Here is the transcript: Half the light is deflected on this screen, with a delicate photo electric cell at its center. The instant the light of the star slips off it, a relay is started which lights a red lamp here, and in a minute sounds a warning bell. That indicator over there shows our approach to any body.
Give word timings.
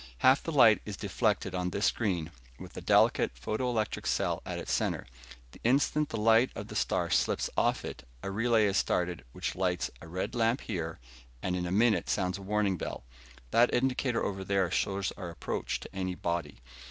Half 0.25 0.41
the 0.41 0.51
light 0.51 0.81
is 0.83 0.97
deflected 0.97 1.53
on 1.53 1.69
this 1.69 1.85
screen, 1.85 2.31
with 2.57 2.75
a 2.75 2.81
delicate 2.81 3.37
photo 3.37 3.69
electric 3.69 4.07
cell 4.07 4.41
at 4.47 4.57
its 4.57 4.71
center. 4.71 5.05
The 5.51 5.59
instant 5.63 6.09
the 6.09 6.17
light 6.17 6.49
of 6.55 6.69
the 6.69 6.75
star 6.75 7.11
slips 7.11 7.51
off 7.55 7.85
it, 7.85 8.03
a 8.23 8.31
relay 8.31 8.65
is 8.65 8.77
started 8.77 9.23
which 9.31 9.53
lights 9.53 9.91
a 10.01 10.07
red 10.07 10.33
lamp 10.33 10.61
here, 10.61 10.99
and 11.43 11.55
in 11.55 11.67
a 11.67 11.71
minute 11.71 12.09
sounds 12.09 12.39
a 12.39 12.41
warning 12.41 12.77
bell. 12.77 13.03
That 13.51 13.71
indicator 13.75 14.23
over 14.23 14.43
there 14.43 14.71
shows 14.71 15.11
our 15.17 15.29
approach 15.29 15.79
to 15.81 15.95
any 15.95 16.15
body. 16.15 16.61